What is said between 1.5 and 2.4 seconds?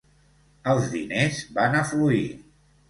van afluir.